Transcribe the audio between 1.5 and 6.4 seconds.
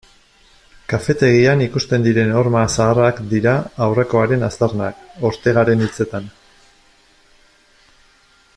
ikusten diren horma zaharrak dira aurrekoaren aztarnak, Ortegaren hitzetan.